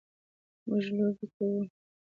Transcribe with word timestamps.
موږ 0.67 0.85
لوبې 0.95 1.25
کوو. 1.35 1.61